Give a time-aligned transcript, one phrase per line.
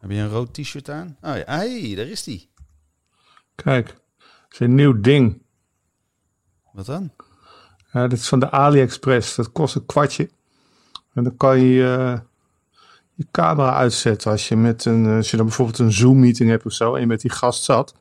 [0.00, 1.16] Heb je een rood t-shirt aan?
[1.22, 2.48] Oh ja, hey, daar is die.
[3.54, 3.88] Kijk,
[4.18, 5.42] het is een nieuw ding.
[6.72, 7.10] Wat dan?
[7.92, 9.34] Ja, dit is van de AliExpress.
[9.34, 10.30] Dat kost een kwartje.
[11.14, 12.18] En dan kan je eh,
[13.14, 14.30] je camera uitzetten.
[14.30, 16.94] Als je, met een, eh, als je dan bijvoorbeeld een Zoom-meeting hebt of zo.
[16.94, 17.94] En je met die gast zat.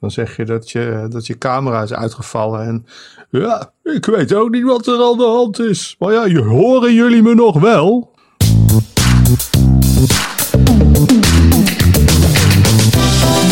[0.00, 2.66] Dan zeg je dat je, dat je camera is uitgevallen.
[2.66, 2.86] En
[3.30, 5.96] ja, ik weet ook niet wat er aan de hand is.
[5.98, 8.14] Maar ja, je horen jullie me nog wel.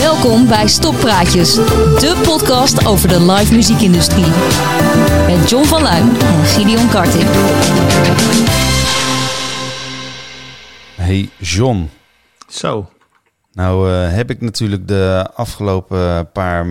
[0.06, 4.26] Welkom bij Stoppraatjes, de podcast over de live muziekindustrie.
[5.26, 7.24] Met John van Luijn en Gideon Karting.
[10.94, 11.90] Hey John.
[12.48, 12.88] Zo.
[13.52, 16.66] Nou eh, heb ik natuurlijk de afgelopen paar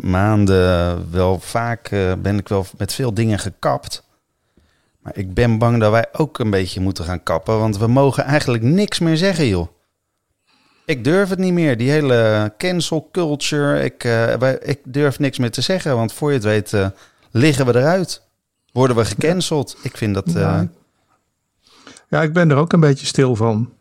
[0.00, 4.02] maanden wel vaak eh, ben ik wel met veel dingen gekapt.
[5.02, 8.24] Maar ik ben bang dat wij ook een beetje moeten gaan kappen, want we mogen
[8.24, 9.68] eigenlijk niks meer zeggen, joh.
[10.88, 13.82] Ik durf het niet meer, die hele cancel culture.
[13.82, 16.86] Ik, eh, wij, ik durf niks meer te zeggen, want voor je het weet eh,
[17.30, 18.22] liggen we eruit.
[18.72, 19.76] Worden we gecanceld.
[19.82, 20.26] Ik vind dat...
[20.34, 20.60] eh,
[22.08, 22.22] Ja.
[22.22, 23.72] Ik ben er ook een beetje stil van.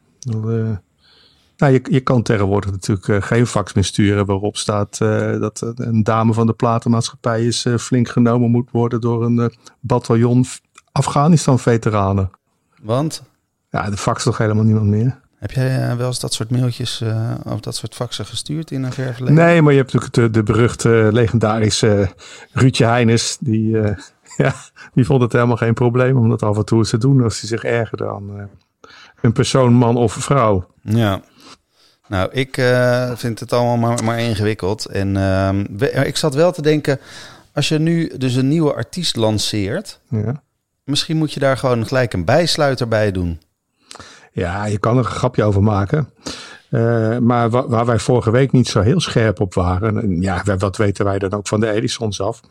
[1.57, 6.33] Nou, je, je kan tegenwoordig natuurlijk geen fax meer sturen waarop staat dat een dame
[6.33, 10.45] van de platenmaatschappij is flink genomen moet worden door een bataljon
[10.91, 12.29] Afghanistan-veteranen.
[12.81, 13.23] want
[13.71, 15.19] Ja, de fax toch helemaal niemand meer.
[15.37, 18.83] Heb jij eh, wel eens dat soort mailtjes eh, of dat soort faxen gestuurd in
[18.83, 19.45] een ver verleden?
[19.45, 22.07] Nee, maar je hebt natuurlijk de, de beruchte, legendarische eh,
[22.51, 23.37] Ruudje Heines.
[23.39, 23.71] Die,
[24.37, 24.53] ja,
[24.93, 27.49] die vond het helemaal geen probleem om dat af en toe te doen als hij
[27.49, 28.49] zich ergerde aan
[29.21, 30.67] een persoon, man of vrouw.
[30.81, 31.21] Ja.
[32.07, 32.61] Nou, ik
[33.15, 34.85] vind het allemaal maar, maar ingewikkeld.
[34.85, 36.99] En ehm, we- ik zat wel te denken,
[37.53, 40.41] als je nu dus een nieuwe artiest lanceert, Ja.
[40.83, 43.39] misschien moet je daar gewoon gelijk een bijsluiter bij doen.
[44.37, 46.09] Ja, je kan er een grapje over maken.
[46.69, 50.41] Eh, maar wa- waar wij vorige week niet zo heel scherp op waren, en ja,
[50.45, 52.41] wa- wat weten wij dan ook van de Edisons af,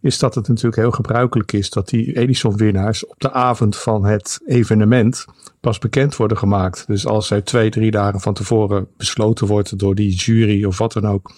[0.00, 4.40] is dat het natuurlijk heel gebruikelijk is dat die Edison-winnaars op de avond van het
[4.46, 5.24] evenement
[5.60, 6.84] pas bekend worden gemaakt.
[6.86, 10.92] Dus als er twee, drie dagen van tevoren besloten wordt door die jury of wat
[10.92, 11.30] dan ook,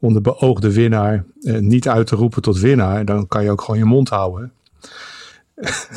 [0.00, 3.60] om de beoogde winnaar eh, niet uit te roepen tot winnaar, dan kan je ook
[3.62, 4.52] gewoon je mond houden.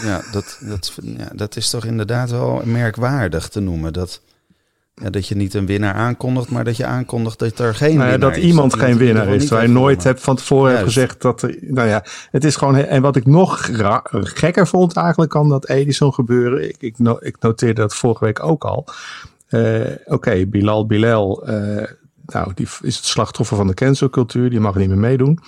[0.03, 3.93] Ja, dat, dat, ja, dat is toch inderdaad wel merkwaardig te noemen.
[3.93, 4.21] Dat,
[4.95, 8.05] ja, dat je niet een winnaar aankondigt, maar dat je aankondigt dat er geen Nou
[8.05, 8.43] ja, winnaar dat is.
[8.45, 9.49] iemand Dat geen winnaar is.
[9.49, 10.85] Wij niet nooit heeft heb van tevoren Juist.
[10.85, 11.57] gezegd dat er.
[11.61, 12.75] Nou ja, het is gewoon.
[12.75, 13.69] En wat ik nog
[14.11, 16.67] gekker vond eigenlijk kan dat Edison gebeuren.
[16.69, 18.87] Ik, ik, no- ik noteerde dat vorige week ook al.
[19.47, 21.47] Eh, Oké, Bilal Bilal.
[21.47, 21.87] eh,
[22.25, 24.49] nou, die is het slachtoffer van de cancelcultuur.
[24.49, 25.39] Die mag niet meer meedoen.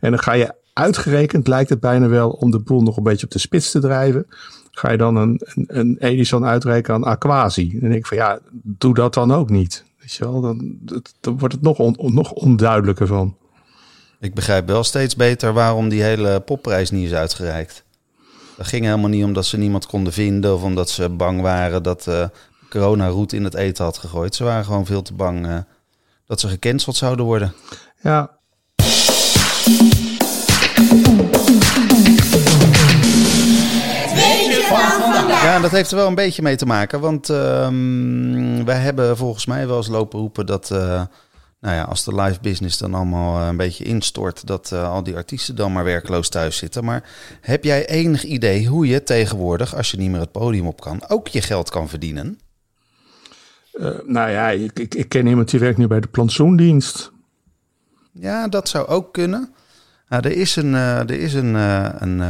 [0.00, 3.26] En dan ga je uitgerekend, lijkt het bijna wel, om de boel nog een beetje
[3.26, 4.26] op de spits te drijven.
[4.70, 7.70] Ga je dan een, een, een Edison uitrekenen aan Aquasi.
[7.72, 9.84] En dan denk ik van ja, doe dat dan ook niet.
[9.98, 10.78] Weet je wel, dan,
[11.20, 13.36] dan wordt het nog, on- nog onduidelijker van.
[14.20, 17.84] Ik begrijp wel steeds beter waarom die hele popprijs niet is uitgereikt.
[18.56, 22.06] Dat ging helemaal niet omdat ze niemand konden vinden of omdat ze bang waren dat
[22.06, 22.24] eh
[22.70, 24.34] corona roet in het eten had gegooid.
[24.34, 25.58] Ze waren gewoon veel te bang eh,
[26.26, 27.52] dat ze gecanceld zouden worden.
[28.02, 28.38] Ja,
[35.42, 37.00] Ja, dat heeft er wel een beetje mee te maken.
[37.00, 40.70] Want ehm, wij hebben volgens mij wel eens lopen roepen dat...
[40.70, 41.02] eh,
[41.60, 44.46] nou ja, als de live business dan allemaal eh, een beetje instort...
[44.46, 46.84] dat eh, al die artiesten dan maar werkloos thuis zitten.
[46.84, 47.10] Maar
[47.40, 49.76] heb jij enig idee hoe je tegenwoordig...
[49.76, 52.40] als je niet meer het podium op kan, ook je geld kan verdienen?
[54.06, 57.12] nou ja, ik, ik, ik ken iemand die werkt nu bij de plantsoendienst.
[58.12, 59.54] Ja, dat zou ook kunnen.
[60.08, 60.74] Nou, er is een...
[60.74, 61.54] er is een,
[62.02, 62.20] een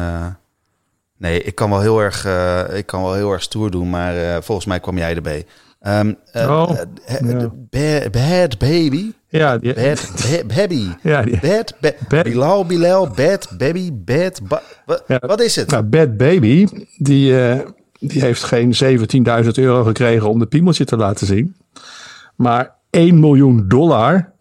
[1.23, 4.17] nee, ik kan, wel heel erg, eh, ik kan wel heel erg stoer doen, maar
[4.17, 5.45] eh, volgens mij kwam jij erbij.
[5.81, 6.71] Oh,
[7.07, 7.51] eh, ja.
[7.71, 9.13] Bad, bad Baby.
[9.29, 10.13] Ja, die, Bad
[10.47, 10.89] ba- Baby.
[11.03, 14.41] Ja, die- Bad, ba- Bad- Bilal Bilal, Bad Baby, Bad...
[14.49, 15.19] ba- wa- Ja.
[15.27, 15.71] Wat is het?
[15.71, 16.67] nou, Bad Baby,
[16.97, 17.35] die,
[17.99, 18.75] die heeft geen
[19.45, 21.57] 17.000 euro gekregen om de piemeltje te laten zien.
[22.37, 24.33] Maar 1 miljoen dollar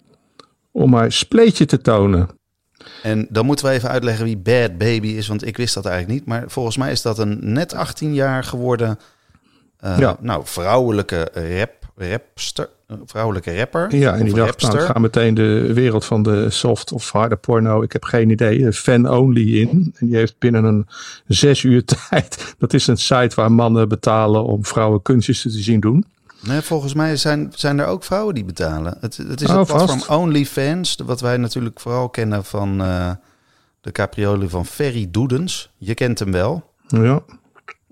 [0.71, 2.27] om haar spleetje te tonen.
[3.03, 6.19] En dan moeten we even uitleggen wie Bad Baby is, want ik wist dat eigenlijk
[6.19, 6.27] niet.
[6.27, 8.99] Maar volgens mij is dat een net 18 jaar geworden...
[9.79, 10.17] eh, Ja.
[10.19, 13.95] Nou, vrouwelijke rap, rapster, eh, vrouwelijke rapper.
[13.95, 14.93] Ja, en die dacht, nou, rapster.
[14.93, 19.59] ga meteen de wereld van de soft of harde porno, ik heb geen idee, fan-only
[19.59, 19.69] in.
[19.97, 20.87] En die heeft binnen een
[21.27, 25.79] zes uur tijd, dat is een site waar mannen betalen om vrouwen kunstjes te zien
[25.79, 26.05] doen.
[26.41, 28.97] Nee, volgens mij zijn, zijn er ook vrouwen die betalen.
[28.99, 30.19] Het, het is Oh, het platform.
[30.21, 33.11] OnlyFans, wat wij natuurlijk vooral kennen van eh,
[33.81, 35.71] de capriolen van Ferry Doedens.
[35.77, 36.69] Je kent hem wel.
[36.87, 37.21] Ja,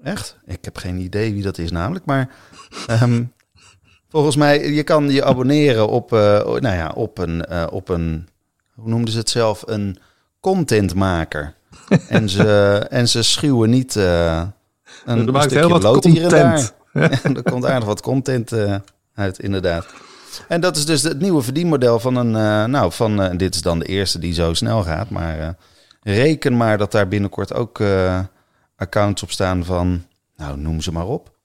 [0.04, 0.38] Echt?
[0.46, 2.30] Ik heb geen idee wie dat is namelijk, maar...
[2.88, 3.24] ehm,
[4.10, 8.28] Volgens mij, je kan je abonneren op, eh, nou ja, op, een, eh, op een,
[8.74, 9.98] hoe noemden ze het zelf, een
[10.40, 11.54] contentmaker.
[12.08, 14.42] en, ze, en ze schuwen niet eh,
[15.06, 16.72] een, een maakt stukje heel wat lood hier en daar.
[17.36, 18.76] er komt aardig wat content eh,
[19.14, 19.88] uit, inderdaad.
[20.48, 23.62] En dat is dus het nieuwe verdienmodel van een, eh, nou, van, eh, dit is
[23.62, 25.56] dan de eerste die zo snel gaat, maar
[26.02, 27.84] reken maar dat daar binnenkort ook
[28.76, 30.06] accounts op staan van,
[30.36, 31.38] nou, noem ze maar op.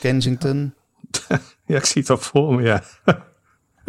[0.00, 0.74] Kensington,
[1.66, 2.82] Ja, ik zie het al voor me, ja.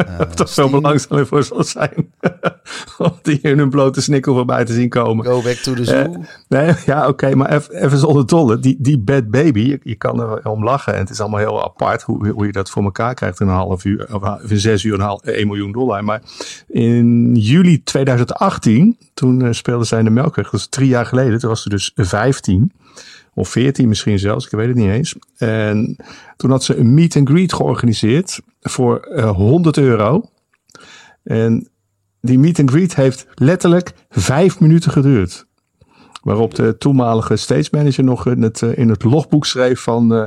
[0.08, 2.12] Eh, Dat veel Steam, belangstelling voor zal zijn.
[2.98, 5.26] Om die in hun blote snikkel voorbij te zien komen.
[5.26, 6.16] Go Back to the Zoo.
[6.48, 8.60] Nee, ja, oké, maar even, zonder dolle.
[8.60, 10.94] Die, die Bad Baby, je, je kan er wel om lachen.
[10.94, 13.54] En het is allemaal heel apart hoe, hoe je dat voor elkaar krijgt in een
[13.54, 16.04] half uur, of in zes uur een half, 1 miljoen dollar.
[16.04, 16.22] Maar
[16.68, 20.50] in juli 2018, toen eh, speelde zij in de Melkweg.
[20.50, 21.40] Dat is drie jaar geleden.
[21.40, 22.72] Toen was ze dus 15
[23.34, 25.16] of 14 misschien zelfs, ik weet het niet eens.
[25.38, 25.96] En
[26.38, 30.30] toen had ze een meet and greet georganiseerd voor eh, 100 euro.
[31.24, 31.70] En
[32.22, 35.46] die meet and greet heeft letterlijk vijf minuten geduurd.
[36.22, 40.14] Waarop de toenmalige stage manager nog in het, eh, in het logboek schreef van...
[40.14, 40.26] eh,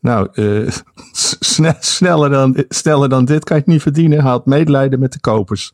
[0.00, 0.28] nou,
[1.40, 2.64] sne- sneller, dan,
[3.08, 4.20] dan dit kan je niet verdienen.
[4.20, 5.72] Haalt medelijden met de kopers.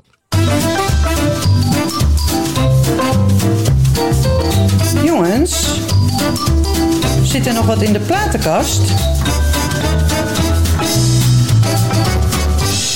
[7.49, 8.81] Er nog wat in de platenkast?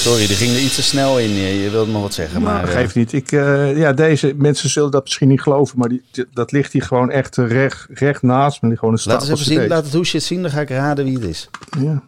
[0.02, 1.30] Sorry, die ging er iets te snel in.
[1.30, 2.54] Je, je wilde nog wat zeggen, maar...
[2.54, 3.12] Maar eh, geeft niet.
[3.12, 6.02] Ik, eh, ja, deze mensen zullen dat misschien niet geloven, maar die,
[6.32, 8.76] dat ligt hier gewoon echt recht, recht naast me.
[8.76, 11.14] Gewoon een laat eens even zien, laat het hoesje zien, dan ga ik raden wie
[11.14, 11.48] het is.
[11.78, 12.02] Ja.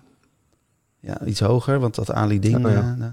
[1.00, 2.67] Ja, iets hoger, want dat Ali-ding...
[2.67, 2.79] Oh, ja.
[2.79, 3.12] eh, nou-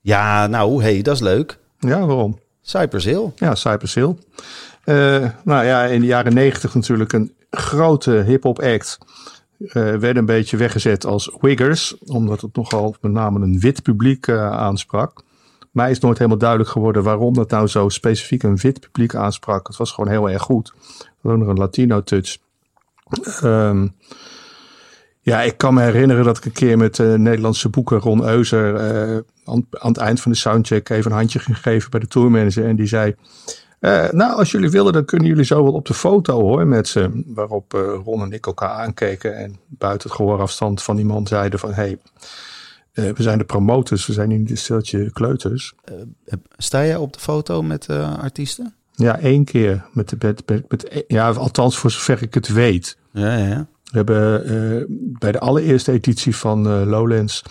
[0.00, 1.58] ja, nou, hey, dat is leuk.
[1.78, 2.38] ja, waarom?
[2.62, 3.32] Cypress Hill.
[3.36, 4.14] Ja, Cypress Hill.
[4.84, 8.98] Eh, nou ja, in de jaren negentig natuurlijk een grote hip-hop act.
[9.58, 14.26] Eh werd een beetje weggezet als Wiggers, omdat het nogal met name een wit publiek
[14.26, 15.22] eh, aansprak.
[15.70, 19.66] Mij is nooit helemaal duidelijk geworden waarom dat nou zo specifiek een wit publiek aansprak.
[19.66, 20.72] Het was gewoon heel erg goed.
[21.22, 22.38] Ook nog een Latino touch.
[23.40, 23.88] Ehm,
[25.20, 28.74] ja, ik kan me herinneren dat ik een keer met de Nederlandse boeken Ron Euser
[28.76, 32.08] eh, aan, aan het eind van de soundcheck even een handje ging geven bij de
[32.08, 32.64] tourmanager.
[32.64, 33.14] En die zei,
[33.82, 36.88] eh, nou als jullie willen dan kunnen jullie zo wel op de foto hoor met
[36.88, 37.22] ze.
[37.26, 41.58] Waarop eh, Ron en ik elkaar aankeken en buiten het gehoorafstand van die man zeiden
[41.58, 41.98] van, hey,
[42.92, 45.74] eh, we zijn de promotors, we zijn niet een steltje kleuters.
[46.56, 47.88] Sta jij op de foto met
[48.18, 48.74] artiesten?
[48.94, 52.96] Ja, één keer met de met, met, met, ja, althans voor zover ik het weet.
[53.12, 53.66] Ja, ja.
[53.84, 54.86] We hebben
[55.18, 57.42] bij de allereerste editie van Lowlands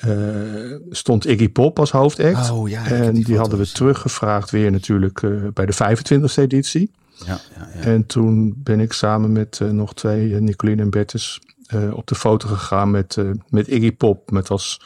[0.00, 2.50] eh, stond Iggy Pop als hoofdact.
[2.50, 6.90] Oh, ja, en die die, hadden we teruggevraagd weer natuurlijk eh, bij de 25e editie.
[7.26, 7.80] ja, ja, ja.
[7.80, 11.40] En toen ben ik samen met eh, nog twee, Nicoline en Bertus,
[11.92, 13.16] op de foto gegaan met,
[13.48, 14.30] met Iggy Pop.
[14.30, 14.80] Met als,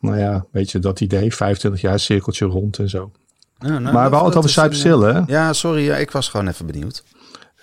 [0.00, 3.10] nou ja, weet je, dat idee, 25 jaar cirkeltje rond en zo.
[3.58, 5.20] Ja, nou, maar we hadden het over Hill, hè?
[5.26, 7.04] Ja, sorry, ja, ik was gewoon even benieuwd.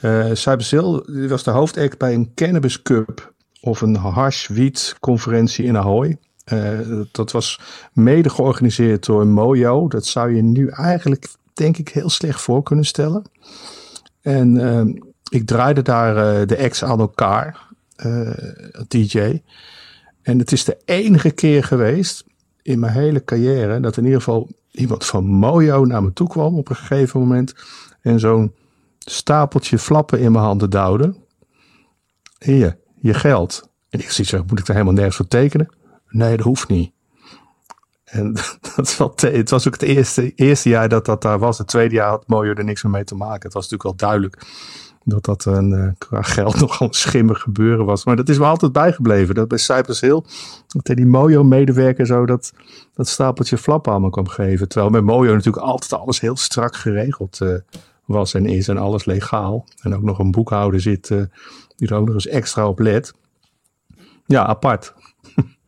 [0.01, 6.17] Die was de hoofdact bij een Cannabis Cup of een hash wiet conferentie in Ahoy.
[6.43, 6.79] Eh,
[7.11, 7.59] dat was
[7.93, 9.87] mede georganiseerd door Mojo.
[9.87, 13.23] Dat zou je nu eigenlijk, denk ik, heel slecht voor kunnen stellen.
[14.21, 18.31] En eh, ik draaide daar eh, de ex aan elkaar, eh,
[18.87, 19.41] DJ.
[20.21, 22.25] En het is de enige keer geweest
[22.61, 26.57] in mijn hele carrière dat in ieder geval iemand van Mojo naar me toe kwam
[26.57, 27.55] op een gegeven moment.
[28.01, 28.53] En zo'n
[28.99, 31.13] stapeltje flappen in mijn handen duwde.
[32.39, 33.69] Hier, je geld.
[33.89, 35.69] En ik zie moet ik daar helemaal nergens voor tekenen?
[36.13, 36.91] Nee, dat hoeft niet.
[38.03, 38.33] En
[38.97, 41.57] dat het was ook het eerste, eerste jaar dat dat daar was.
[41.57, 43.43] Het tweede jaar had Mojo er niks meer mee te maken.
[43.43, 44.45] Het was natuurlijk wel duidelijk
[45.03, 48.05] dat dat een, eh, qua geld nogal schimmig gebeuren was.
[48.05, 49.35] Maar dat is me altijd bijgebleven.
[49.35, 50.21] Dat bij Cypress Hill,
[50.67, 52.53] dat die Mojo-medewerker zo dat,
[52.93, 54.67] dat stapeltje flappen aan me kwam geven.
[54.67, 57.55] Terwijl met Mojo natuurlijk altijd alles heel strak geregeld eh,
[58.05, 59.65] was en is en alles legaal.
[59.81, 61.21] En ook nog een boekhouder zit eh,
[61.75, 63.13] die er ook nog eens extra op let.
[64.25, 64.93] Ja, apart.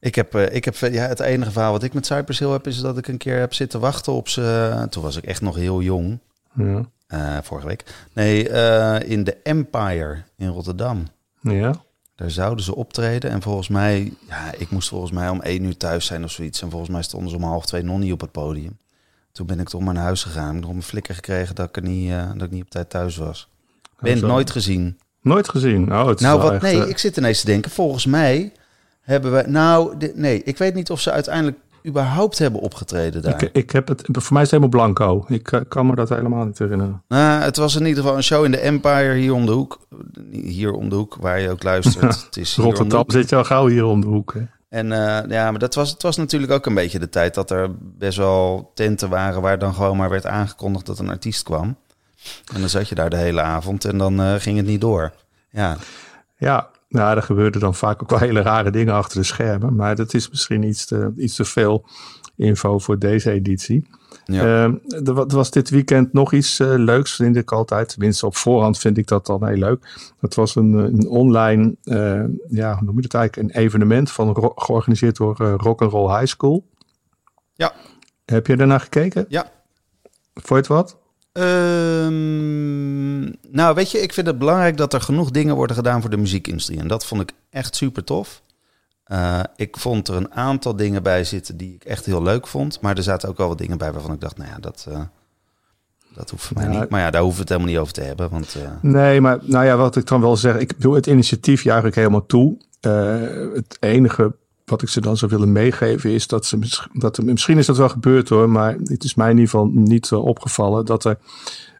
[0.00, 2.66] Ik heb, eh, ik heb ja, het enige verhaal wat ik met Cypress Hill heb,
[2.66, 4.86] is dat ik een keer heb zitten wachten op ze.
[4.90, 6.18] Toen was ik echt nog heel jong.
[6.54, 6.84] Ja.
[7.06, 7.84] eh, vorige week.
[8.12, 11.06] Nee, eh, in de Empire in Rotterdam.
[11.40, 11.74] ja.
[12.14, 13.30] Daar zouden ze optreden.
[13.30, 16.62] En volgens mij, ja, ik moest volgens mij om één uur thuis zijn of zoiets.
[16.62, 18.78] En volgens mij stonden ze om half twee nog niet op het podium.
[19.32, 20.48] Toen ben ik toch maar naar huis gegaan.
[20.48, 22.70] Ik heb nog een flikker gekregen dat ik, er niet, eh, dat ik niet op
[22.70, 23.48] tijd thuis was.
[24.00, 24.26] Ben zo.
[24.26, 24.98] nooit gezien.
[25.22, 25.92] Nooit gezien.
[25.92, 27.70] Oh, het is Nou, wat, echt, nee, eh, ik zit ineens te denken.
[27.70, 28.52] Volgens mij
[29.00, 29.44] hebben we.
[29.46, 33.42] Nou, de- nee, ik weet niet of ze uiteindelijk überhaupt hebben opgetreden daar.
[33.42, 35.24] Ik, ik heb het, voor mij is het helemaal blanco.
[35.28, 37.02] Ik eh, kan me dat helemaal niet herinneren.
[37.08, 39.78] Nou, het was in ieder geval een show in de Empire hier om de hoek.
[40.30, 42.22] Hier om de hoek, waar je ook luistert.
[42.24, 44.34] het is Rotterdam zit je al gauw hier om de hoek.
[44.34, 44.40] Hè?
[44.68, 47.50] En eh, ja, maar dat was, het was natuurlijk ook een beetje de tijd dat
[47.50, 51.76] er best wel tenten waren waar dan gewoon maar werd aangekondigd dat een artiest kwam.
[52.54, 55.12] En dan zat je daar de hele avond en dan eh, ging het niet door.
[55.50, 55.76] Ja,
[56.36, 59.74] Ja, nou, er gebeurden dan vaak ook wel hele rare dingen achter de schermen.
[59.76, 61.84] Maar dat is misschien iets te, iets te veel
[62.36, 63.88] info voor deze editie.
[64.24, 64.42] ja.
[64.64, 67.88] Ehm, er wa- er was dit weekend nog iets eh, leuks, vind ik altijd.
[67.88, 70.12] Tenminste, op voorhand vind ik dat dan heel leuk.
[70.20, 74.10] Dat was een, eh, een online, eh, ja, hoe noem je het eigenlijk, een evenement
[74.10, 76.66] van, georganiseerd door eh, Rock and Roll High School.
[77.54, 77.72] Ja.
[78.24, 79.24] Heb je daarna gekeken?
[79.28, 79.50] Ja.
[80.34, 80.98] Vond je het wat?
[81.32, 83.22] Ehm,
[83.52, 86.16] nou, weet je, ik vind het belangrijk dat er genoeg dingen worden gedaan voor de
[86.16, 86.78] muziekindustrie.
[86.78, 88.42] En dat vond ik echt super tof.
[89.04, 92.80] Eh, ik vond er een aantal dingen bij zitten die ik echt heel leuk vond.
[92.80, 95.00] Maar er zaten ook wel wat dingen bij waarvan ik dacht, nou ja, dat, eh,
[96.14, 96.80] dat hoeft voor mij Ja.
[96.80, 96.88] niet.
[96.88, 98.30] Maar ja, daar hoeven we het helemaal niet over te hebben.
[98.30, 101.62] Want eh, Nee, maar nou ja, wat ik dan wel zeg, ik bedoel, het initiatief
[101.62, 102.56] juich ik helemaal toe.
[103.54, 104.34] Het enige
[104.70, 106.58] wat ik ze dan zou willen meegeven is dat ze
[106.92, 110.12] dat misschien is dat wel gebeurd hoor, maar het is mij in ieder geval niet
[110.12, 111.18] eh, opgevallen dat er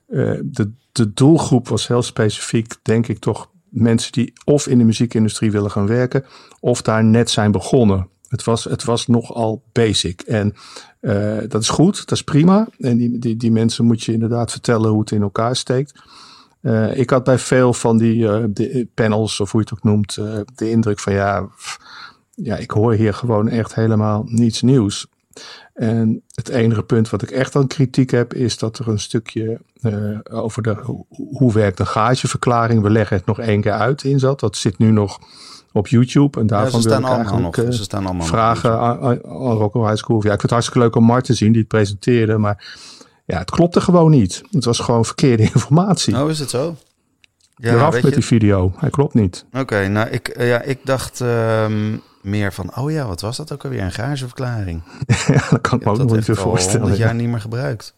[0.09, 4.85] eh, de, de doelgroep was heel specifiek, denk ik toch mensen die of in de
[4.85, 6.25] muziekindustrie willen gaan werken
[6.61, 8.09] of daar net zijn begonnen.
[8.29, 10.21] Het was, het was nogal basic.
[10.21, 10.55] En
[11.01, 12.69] eh, dat is goed, dat is prima.
[12.79, 16.03] En die, die, die mensen moet je inderdaad vertellen hoe het in elkaar steekt.
[16.93, 18.19] Ik had bij veel van die
[18.53, 20.15] de panels, of hoe je het ook noemt,
[20.55, 21.49] de indruk van ja,
[22.43, 25.07] ja, ik hoor hier gewoon echt helemaal niets nieuws.
[25.75, 29.61] En het enige punt wat ik echt aan kritiek heb, is dat er een stukje
[29.81, 32.83] eh, over de, hoe, hoe werkt een gageverklaring.
[32.83, 34.41] We leggen het nog één keer uit in zat.
[34.41, 35.19] Dat zit nu nog
[35.73, 36.39] op YouTube.
[36.41, 37.57] En ja, daarvan ze wil staan ik allemaal nog.
[37.57, 40.17] eh, Ze staan allemaal vragen aan, aan aan Rocco High School.
[40.17, 42.39] Ja, ik vind het hartstikke leuk om Mart te zien die het presenteerde.
[42.39, 42.79] Maar
[43.25, 44.43] ja, het klopte gewoon niet.
[44.51, 46.23] Het was gewoon verkeerde informatie.
[46.23, 46.77] Oh, is het zo?
[47.61, 48.73] Eraf weet met je- die video.
[48.77, 49.45] Hij klopt niet.
[49.53, 53.53] Oké, nou, ik, eh, ja, ik dacht ehm, meer van, oh ja, wat was dat
[53.53, 53.83] ook alweer?
[53.83, 54.83] Een gageverklaring.
[55.27, 56.81] ja, dat kan ik me ook dat nog niet voorstellen.
[56.81, 57.07] 100 ja.
[57.07, 57.95] jaar niet meer gebruikt.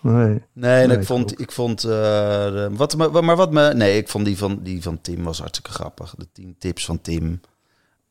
[0.00, 0.42] Nee.
[0.52, 4.08] Nee, Nee, ik vond, ik vond eh, de- wat, me- maar wat me, nee, ik
[4.08, 6.14] vond die van, die van Tim was hartstikke grappig.
[6.18, 7.40] De 10 tips van Tim.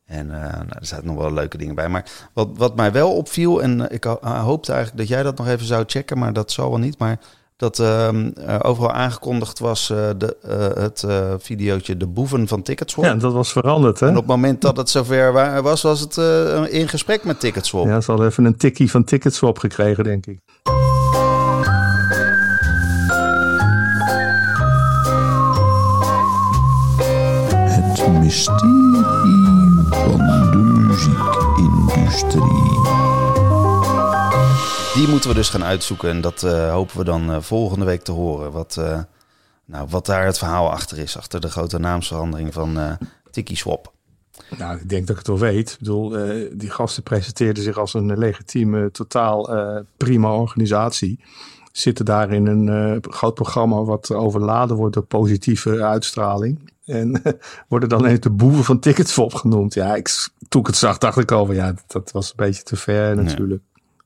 [0.05, 1.89] En eh, nou, er zaten nog wel leuke dingen bij.
[1.89, 5.37] Maar wat, wat mij wel opviel, en eh, ik ho- hoopte eigenlijk dat jij dat
[5.37, 6.97] nog even zou checken, maar dat zal wel niet.
[6.97, 7.19] Maar
[7.57, 12.61] dat ehm, eh, overal aangekondigd was eh, de, eh, het eh videootje De Boeven van
[12.61, 13.05] Ticketswap.
[13.05, 14.05] Ja, dat was veranderd, hè?
[14.07, 17.39] En op het moment dat het zover wa- was, was het eh, in gesprek met
[17.39, 17.85] Ticketswap.
[17.85, 20.39] Ja, ze hadden even een tikkie van Ticketswap gekregen, denk ik.
[27.67, 30.17] Het mysterie van
[30.51, 30.57] de
[30.87, 33.14] muziekindustrie.
[34.95, 36.09] Die moeten we dus gaan uitzoeken.
[36.09, 38.51] En dat eh, hopen we dan eh, volgende week te horen.
[38.51, 38.99] Wat, eh,
[39.65, 41.17] nou, wat daar het verhaal achter is.
[41.17, 42.97] Achter de grote naamsverandering van
[43.31, 43.93] Tiki Swap.
[44.57, 45.71] Nou, ik denk dat ik het wel weet.
[45.71, 46.09] Ik bedoel,
[46.53, 49.49] die gasten presenteerden zich als een legitieme, totaal
[49.97, 51.19] prima organisatie.
[51.71, 56.71] Zitten daar in een groot programma wat overladen wordt door positieve uitstraling.
[56.85, 57.21] En
[57.69, 59.73] worden dan even de boeven van Ticketswap genoemd.
[59.73, 62.45] Ja, ik, toen ik het zag, dacht ik al van ja, dat, dat was een
[62.45, 63.63] beetje te ver natuurlijk.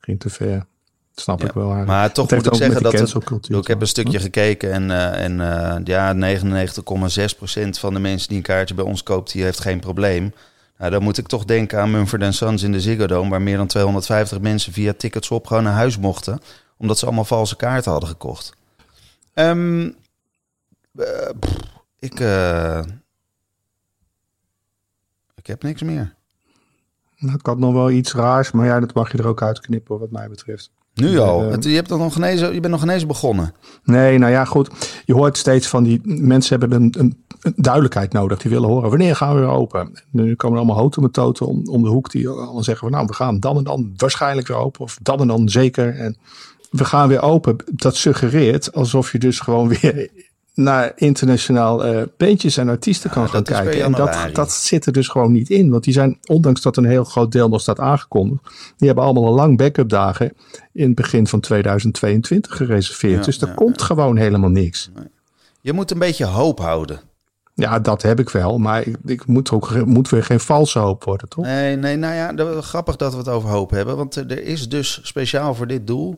[0.10, 0.66] Ging te ver.
[1.14, 1.70] Dat snap Ja, ik wel.
[1.70, 2.94] Maar toch moet ik zeggen dat...
[2.94, 8.28] Het, ik heb een stukje gekeken en, eh, en eh, ja, 99,6% van de mensen
[8.28, 10.34] die een kaartje bij ons koopt, die heeft geen probleem.
[10.78, 13.58] Nou, dan moet ik toch denken aan Mumford Sons in de Ziggo Dome, waar meer
[13.58, 16.40] dan 250 mensen via Ticketswap gewoon naar huis mochten,
[16.78, 18.54] omdat ze allemaal valse kaarten hadden gekocht.
[21.40, 21.58] Pff,
[22.00, 22.82] ik, eh,
[25.36, 26.18] ik heb niks meer.
[27.20, 30.12] Ik had nog wel iets raars, maar ja, dat mag je er ook uitknippen wat
[30.12, 30.72] mij betreft.
[30.94, 31.52] Nu al.
[31.52, 33.54] Eh, je, hebt nog genezen, je bent nog ineens begonnen.
[33.84, 34.70] Nee, nou ja, goed.
[35.06, 38.40] Je hoort steeds van die mensen hebben een, een, een duidelijkheid nodig.
[38.40, 39.80] Die willen horen, wanneer gaan we weer open?
[39.80, 42.98] En nu komen er allemaal houten metoten om, om de hoek die allemaal zeggen van
[42.98, 44.82] nou, we gaan dan en dan waarschijnlijk weer open.
[44.82, 45.96] Of dan en dan zeker.
[45.96, 46.18] En
[46.70, 47.56] we gaan weer open.
[47.66, 50.10] Dat suggereert alsof je dus gewoon weer
[50.54, 53.84] naar internationaal eh bandjes en artiesten kan gaan kijken.
[53.84, 55.70] En dat, dat zit er dus gewoon niet in.
[55.70, 58.44] Want die zijn, ondanks dat een heel groot deel nog staat aangekondigd,
[58.78, 60.34] die hebben allemaal al lang backup dagen
[60.74, 63.20] in het begin van 2022 gereserveerd.
[63.20, 64.90] Ja, dus er ja, komt gewoon helemaal niks.
[65.62, 67.00] Je moet een beetje hoop houden.
[67.60, 68.58] Ja, dat heb ik wel.
[68.58, 71.46] Maar ik, ik moet ook moet weer geen valse hoop worden, toch?
[71.46, 73.98] Nee, nee, nou ja, dat, grappig dat we het over hoop hebben.
[73.98, 76.16] Want eh, er is dus speciaal voor dit doel...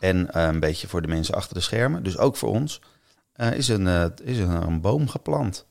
[0.00, 2.80] en eh, een beetje voor de mensen achter de schermen, dus ook voor ons...
[3.34, 5.66] eh, is, een, eh, is een, een boom geplant.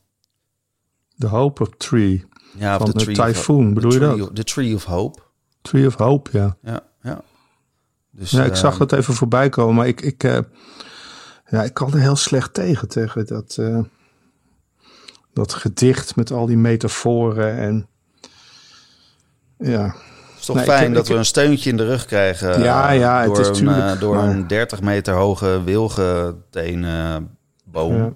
[1.16, 2.24] De Hope of Tree.
[2.58, 4.34] Ja, Van de of- the bedoel je dat?
[4.34, 5.20] The Tree of Hope.
[5.62, 6.56] Tree of Hope, ja.
[6.62, 7.20] Ja, ja.
[8.10, 10.22] Dus, Ja, ik zag eh, dat even voorbij komen, maar ik, ik,
[11.46, 13.58] ja, ik kan er heel slecht tegen, tegen dat,
[15.32, 17.86] dat gedicht met al die metaforen en
[19.58, 22.62] ja, Het is toch Nee, fijn ik- dat we een steuntje in de rug krijgen.
[22.62, 27.36] Ja, ja, het door is een, tuurlijk, door maar- een 30 meter hoge wilgetenen
[27.74, 27.96] boom.
[27.96, 28.12] Ja.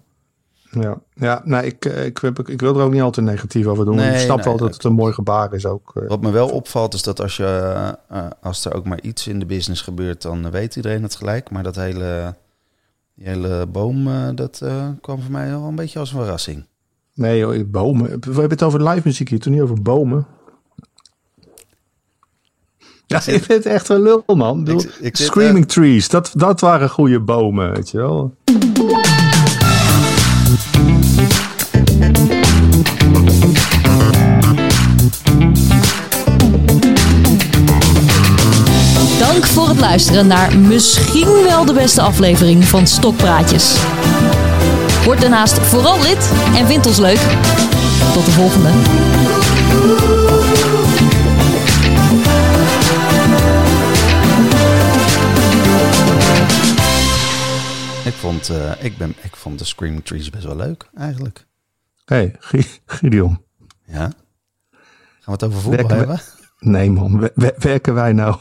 [0.70, 3.84] Ja, ja nou, ik, eh, ik, ik wil er ook niet al te negatief over
[3.84, 3.94] doen.
[3.96, 5.92] Nee, ik snap nee, wel dat dat het een mooi gebaar is ook.
[5.94, 6.08] eh.
[6.08, 7.44] Wat me wel opvalt is dat als, je,
[8.08, 11.50] eh, als er ook maar iets in de business gebeurt, dan weet iedereen het gelijk.
[11.50, 12.34] Maar dat hele,
[13.14, 14.62] die hele boom, dat
[15.00, 16.66] kwam voor mij wel een beetje als een verrassing.
[17.14, 18.06] Nee, joh, bomen.
[18.08, 20.26] We hebben het over live muziek hier, toen niet over bomen.
[23.06, 24.66] Ja, ik vind het echt een lul, man.
[24.68, 28.34] Ik Ik- Screaming Trees, dat, dat waren goede bomen, weet je wel.
[39.50, 43.76] Voor het luisteren naar misschien wel de beste aflevering van Stokpraatjes.
[45.04, 47.20] Word daarnaast vooral lid en vind ons leuk.
[48.12, 48.70] Tot de volgende.
[58.04, 61.46] Ik vond, eh, ik, ben, ik vond de Screaming Trees best wel leuk, eigenlijk.
[62.04, 63.42] Hé, hey, Gi- Gideon.
[63.86, 63.94] Ja.
[64.00, 64.14] Gaan
[65.24, 66.20] we het over voetbal Werken we- hebben?
[66.58, 67.18] Nee, man.
[67.18, 68.36] we- we- werken wij nou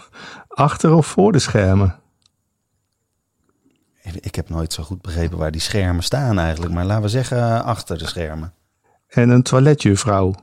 [0.57, 1.99] achter of voor de schermen?
[4.01, 6.73] Ik heb nooit zo goed begrepen waar die schermen staan eigenlijk.
[6.73, 8.53] Maar laten we zeggen eh, achter de schermen.
[9.07, 10.35] En een toiletjuffrouw.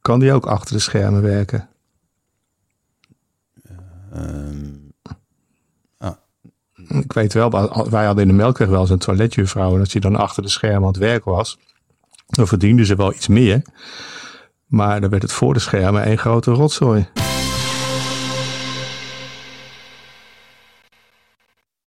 [0.00, 1.68] Kan die ook achter de schermen werken?
[4.12, 4.72] Ehm,
[6.88, 7.50] Ik weet wel,
[7.90, 9.74] wij hadden in de Melkweg wel eens een toiletjuffrouw.
[9.74, 11.58] En als die dan achter de schermen aan het werk was,
[12.26, 13.62] dan verdiende ze wel iets meer.
[14.66, 17.08] Maar dan werd het voor de schermen één grote rotzooi.